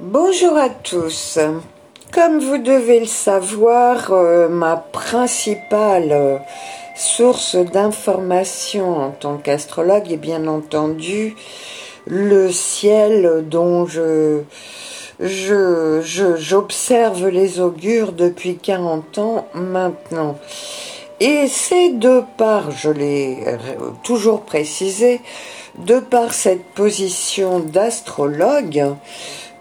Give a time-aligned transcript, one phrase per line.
[0.00, 1.40] Bonjour à tous.
[2.12, 6.38] Comme vous devez le savoir, euh, ma principale euh,
[6.94, 11.34] source d'information en tant qu'astrologue est bien entendu
[12.06, 14.42] le ciel dont je
[15.18, 20.38] j'observe les augures depuis 40 ans maintenant.
[21.18, 23.38] Et c'est de par, je l'ai
[24.04, 25.20] toujours précisé,
[25.76, 28.94] de par cette position d'astrologue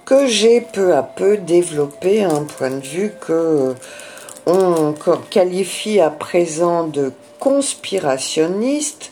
[0.07, 3.75] que j'ai peu à peu développé un point de vue que
[4.45, 4.95] on
[5.29, 9.11] qualifie à présent de conspirationniste,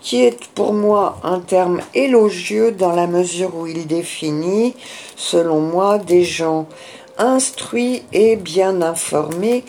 [0.00, 4.76] qui est pour moi un terme élogieux dans la mesure où il définit,
[5.16, 6.68] selon moi, des gens
[7.18, 9.64] instruits et bien informés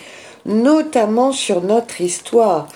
[0.45, 2.67] notamment sur notre histoire.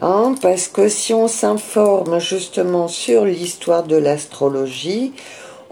[0.00, 5.12] Hein, parce que si on s'informe justement sur l'histoire de l'astrologie,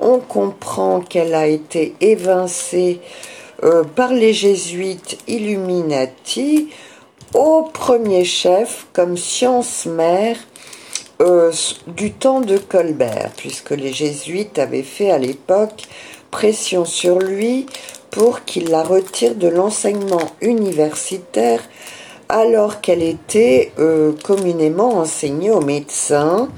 [0.00, 3.00] on comprend qu'elle a été évincée
[3.62, 6.70] euh, par les jésuites Illuminati.
[7.34, 10.36] Au premier chef comme science mère
[11.20, 11.52] euh,
[11.86, 15.84] du temps de Colbert, puisque les jésuites avaient fait à l'époque
[16.30, 17.66] pression sur lui
[18.10, 21.60] pour qu'il la retire de l'enseignement universitaire
[22.28, 26.48] alors qu'elle était euh, communément enseignée aux médecins,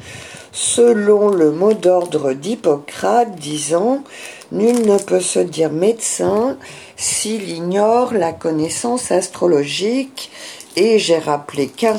[0.53, 4.05] selon le mot d'ordre d'Hippocrate disant
[4.53, 6.59] Nul ne peut se dire médecin
[6.97, 10.31] s'il ignore la connaissance astrologique.
[10.77, 11.97] Et j'ai rappelé qu'un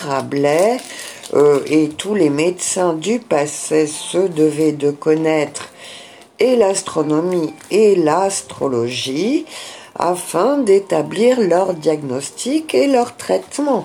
[1.33, 5.69] euh, et tous les médecins du passé se devaient de connaître
[6.39, 9.45] et l'astronomie et l'astrologie
[9.95, 13.83] afin d'établir leur diagnostic et leur traitement.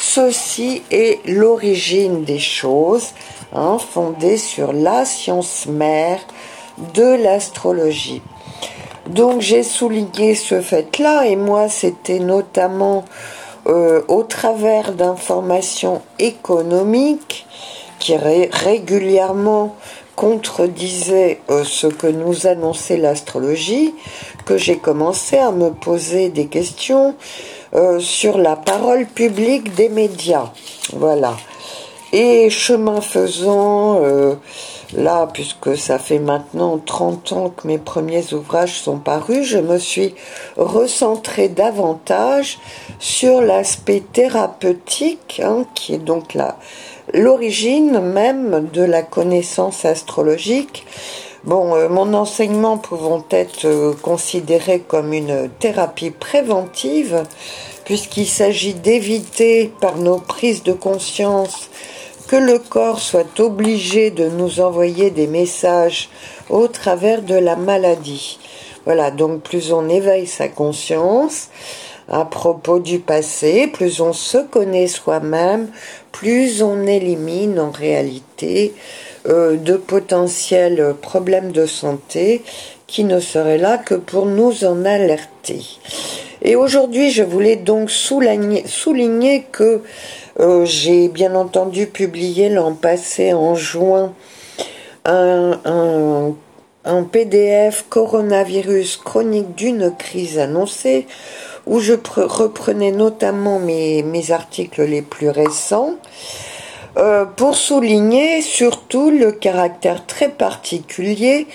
[0.00, 3.08] Ceci est l'origine des choses,
[3.52, 6.20] hein, fondée sur la science mère
[6.94, 8.22] de l'astrologie.
[9.08, 13.04] Donc j'ai souligné ce fait-là et moi c'était notamment
[13.66, 17.46] euh, au travers d'informations économiques
[17.98, 19.74] qui régulièrement
[20.14, 23.94] contredisait euh, ce que nous annonçait l'astrologie,
[24.46, 27.14] que j'ai commencé à me poser des questions
[27.74, 30.50] euh, sur la parole publique des médias.
[30.94, 31.36] Voilà.
[32.12, 34.34] Et chemin faisant, euh,
[34.96, 39.78] là, puisque ça fait maintenant 30 ans que mes premiers ouvrages sont parus, je me
[39.78, 40.14] suis
[40.56, 42.58] recentré davantage
[42.98, 46.36] sur l'aspect thérapeutique, hein, qui est donc
[47.12, 50.86] l'origine même de la connaissance astrologique.
[51.44, 57.22] Bon, euh, mon enseignement pouvant être euh, considéré comme une thérapie préventive,
[57.84, 61.70] puisqu'il s'agit d'éviter par nos prises de conscience
[62.26, 66.08] que le corps soit obligé de nous envoyer des messages
[66.50, 68.40] au travers de la maladie.
[68.84, 71.50] Voilà, donc plus on éveille sa conscience,
[72.08, 75.70] à propos du passé, plus on se connaît soi-même,
[76.10, 78.74] plus on élimine en réalité
[79.26, 82.42] de potentiels problèmes de santé
[82.86, 85.60] qui ne seraient là que pour nous en alerter.
[86.42, 89.82] Et aujourd'hui, je voulais donc souligner, que
[90.40, 94.14] euh, j'ai bien entendu publié l'an passé en juin
[95.04, 101.06] un PDF coronavirus chronique d'une crise annoncée
[101.66, 105.94] où je reprenais notamment mes, articles les plus récents
[106.98, 111.46] euh, pour souligner surtout le caractère très particulier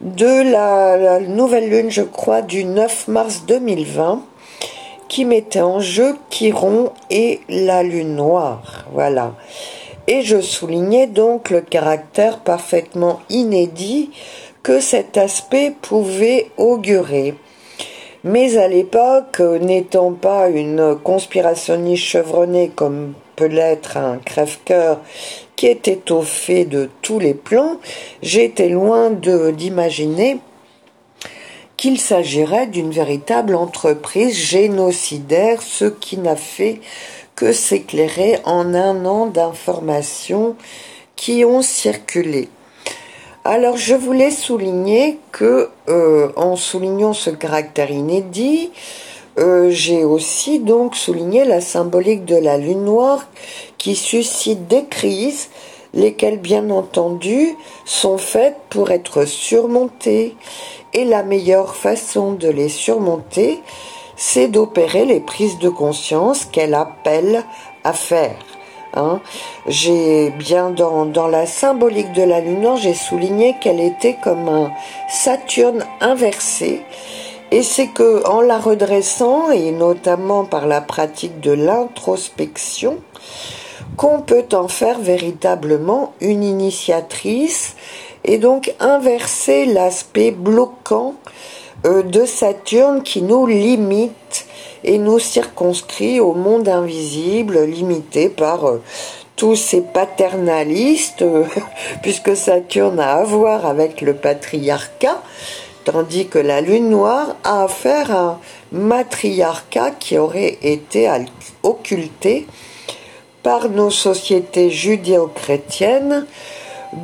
[0.00, 4.22] de la, nouvelle lune, je crois, du 9 mars 2020
[5.08, 8.86] qui mettait en jeu Chiron et la lune noire.
[8.92, 9.34] Voilà.
[10.06, 14.10] Et je soulignais donc le caractère parfaitement inédit
[14.62, 17.34] que cet aspect pouvait augurer.
[18.28, 25.00] Mais à l'époque, n'étant pas une conspirationniste chevronnée comme peut l'être un crève-cœur
[25.56, 25.74] qui
[26.10, 27.78] au fait de tous les plans,
[28.20, 30.40] j'étais loin d'imaginer
[31.78, 36.82] qu'il s'agirait d'une véritable entreprise génocidaire, ce qui n'a fait
[37.34, 40.54] que s'éclairer en un an d'informations
[41.16, 42.50] qui ont circulé.
[43.50, 48.70] Alors je voulais souligner que, euh, en soulignant ce caractère inédit,
[49.38, 53.26] euh, j'ai aussi donc souligné la symbolique de la lune noire
[53.78, 55.48] qui suscite des crises,
[55.94, 57.56] lesquelles bien entendu
[57.86, 60.36] sont faites pour être surmontées.
[60.92, 63.60] Et la meilleure façon de les surmonter,
[64.14, 67.42] c'est d'opérer les prises de conscience qu'elle appelle
[67.82, 68.36] à faire.
[68.94, 69.20] Hein.
[69.66, 74.70] J'ai bien dans, la symbolique de la lune j'ai souligné qu'elle était comme un
[75.08, 76.82] Saturne inversé.
[77.50, 82.98] Et c'est que en la redressant, et notamment par la pratique de l'introspection,
[83.96, 87.74] qu'on peut en faire véritablement une initiatrice
[88.24, 91.14] et donc inverser l'aspect bloquant
[91.84, 94.46] de Saturne qui nous limite
[94.84, 98.82] et nous circonscrit au monde invisible, limité par euh,
[99.36, 101.44] tous ces paternalistes, euh,
[102.02, 105.22] puisque Saturne a à voir avec le patriarcat,
[105.84, 108.38] tandis que la lune noire a affaire à un
[108.72, 111.10] matriarcat qui aurait été
[111.62, 112.46] occulté
[113.42, 116.26] par nos sociétés judéo-chrétiennes,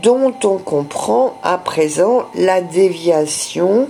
[0.02, 3.88] dont on comprend à présent la déviation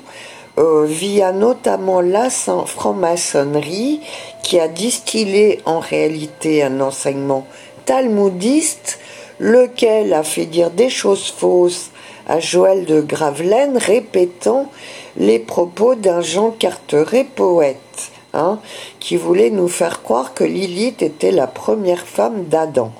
[0.56, 4.00] euh, via notamment la franc-maçonnerie
[4.42, 7.46] qui a distillé en réalité un enseignement
[7.86, 8.98] talmudiste,
[9.40, 11.90] lequel a fait dire des choses fausses
[12.28, 14.70] à Joël de Gravelaine, répétant
[15.16, 18.60] les propos d'un Jean Carteret poète, hein,
[19.00, 22.92] qui voulait nous faire croire que Lilith était la première femme d'Adam.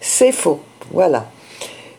[0.00, 0.60] C'est faux,
[0.92, 1.26] voilà.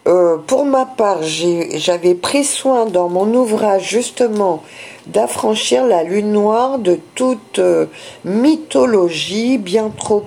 [0.07, 4.63] Euh, pour ma part, j'avais pris soin dans mon ouvrage justement
[5.07, 7.88] d'affranchir la lune noire de toute euh,
[8.24, 10.24] mythologie bien trop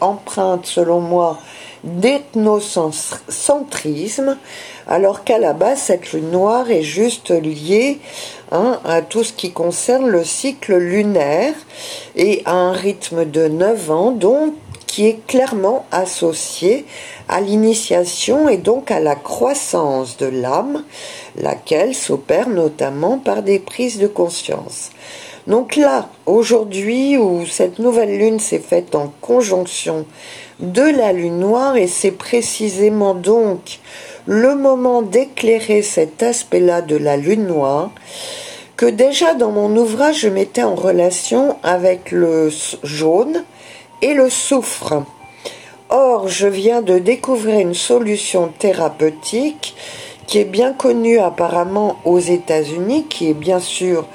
[0.00, 1.38] empreinte, selon moi
[1.84, 4.36] d'ethnocentrisme,
[4.86, 7.98] alors qu'à la base cette lune noire est juste liée
[8.52, 11.54] hein, à tout ce qui concerne le cycle lunaire
[12.16, 14.52] et à un rythme de 9 ans, donc
[14.90, 16.84] qui est clairement associé
[17.28, 20.82] à l'initiation et donc à la croissance de l'âme,
[21.36, 24.90] laquelle s'opère notamment par des prises de conscience.
[25.46, 30.06] Donc là, aujourd'hui, où cette nouvelle lune s'est faite en conjonction
[30.58, 33.78] de la lune noire, et c'est précisément donc
[34.26, 37.92] le moment d'éclairer cet aspect-là de la lune noire,
[38.76, 42.50] que déjà dans mon ouvrage je mettais en relation avec le
[42.82, 43.44] jaune
[44.02, 45.02] et le soufre.
[45.88, 49.74] Or, je viens de découvrir une solution thérapeutique
[50.26, 54.06] qui est bien connue apparemment aux États-Unis, qui est bien sûr,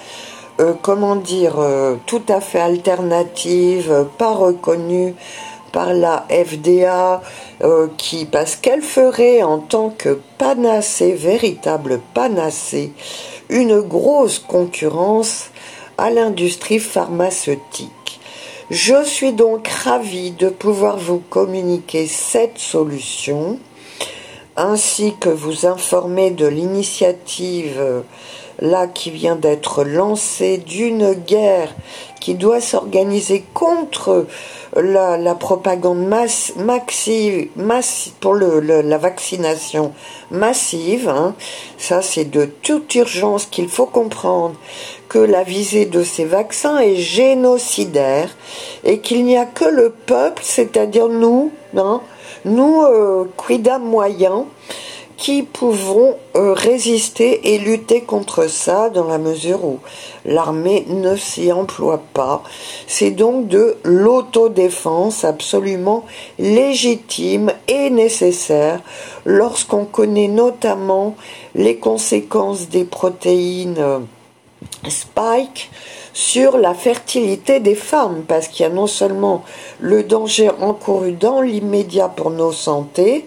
[0.61, 5.13] euh, comment dire, euh, tout à fait alternative, pas reconnue
[5.73, 7.21] par la FDA,
[7.61, 12.93] euh, qui, parce qu'elle ferait en tant que panacée, véritable panacée,
[13.49, 15.49] une grosse concurrence
[15.97, 18.04] à l'industrie pharmaceutique.
[18.71, 23.59] Je suis donc ravie de pouvoir vous communiquer cette solution
[24.55, 28.03] ainsi que vous informer de l'initiative
[28.59, 31.73] là qui vient d'être lancée d'une guerre
[32.25, 34.25] qui doit s'organiser contre
[34.75, 37.49] la, propagande massive,
[38.19, 39.93] pour la vaccination
[40.31, 41.07] massive.
[41.07, 41.35] Hein.
[41.77, 44.55] Ça, c'est de toute urgence qu'il faut comprendre
[45.07, 48.35] que la visée de ces vaccins est génocidaire
[48.83, 52.01] et qu'il n'y a que le peuple, c'est-à-dire nous, hein,
[52.43, 54.45] nous, euh, quidam moyens,
[55.17, 59.79] qui pouvons euh, résister et lutter contre ça dans la mesure où
[60.25, 62.43] l'armée ne s'y emploie pas.
[62.87, 66.05] C'est donc de l'autodéfense absolument
[66.37, 68.81] légitime et nécessaire
[69.25, 71.15] lorsqu'on connaît notamment
[71.53, 73.99] les conséquences des protéines euh,
[74.87, 75.69] Spike
[76.13, 79.43] sur la fertilité des femmes, parce qu'il y a non seulement
[79.79, 83.25] le danger encouru dans l'immédiat pour nos santé,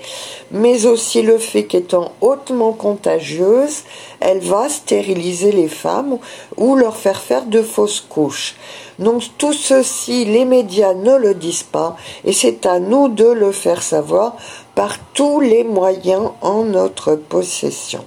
[0.51, 3.83] mais aussi le fait qu'étant hautement contagieuse,
[4.21, 6.19] elle va stériliser les femmes
[6.57, 8.57] ou leur faire faire de fausses couches.
[8.99, 13.53] Donc tout ceci, les médias ne le disent pas, et c'est à nous de le
[13.53, 14.37] faire savoir
[14.75, 18.05] par tous les moyens en notre possession.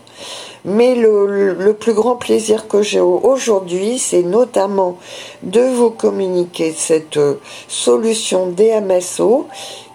[0.63, 4.97] Mais le, plus grand plaisir que j'ai aujourd'hui, c'est notamment
[5.41, 9.47] de vous communiquer cette euh, solution DMSO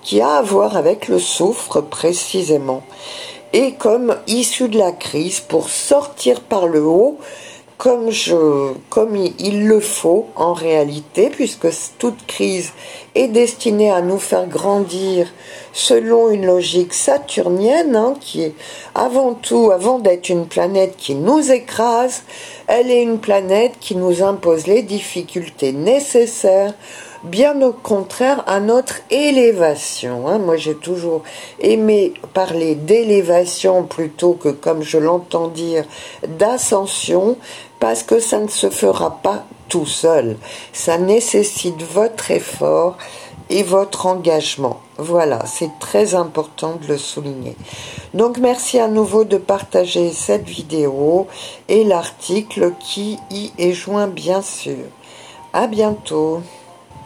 [0.02, 2.82] qui a à voir avec le soufre précisément.
[3.52, 7.18] Et comme issue de la crise, pour sortir par le haut,
[7.78, 11.68] comme, je, comme il le faut en réalité, puisque
[11.98, 12.72] toute crise
[13.14, 15.28] est destinée à nous faire grandir
[15.72, 18.54] selon une logique saturnienne, hein, qui est
[18.94, 22.22] avant tout, avant d'être une planète qui nous écrase,
[22.66, 26.72] elle est une planète qui nous impose les difficultés nécessaires
[27.26, 30.28] bien au contraire à notre élévation.
[30.28, 30.38] Hein.
[30.38, 31.22] Moi j'ai toujours
[31.60, 35.84] aimé parler d'élévation plutôt que, comme je l'entends dire,
[36.26, 37.36] d'ascension,
[37.80, 40.36] parce que ça ne se fera pas tout seul.
[40.72, 42.96] Ça nécessite votre effort
[43.50, 44.80] et votre engagement.
[44.98, 47.56] Voilà, c'est très important de le souligner.
[48.14, 51.26] Donc merci à nouveau de partager cette vidéo
[51.68, 54.86] et l'article qui y est joint bien sûr.
[55.52, 56.42] À bientôt.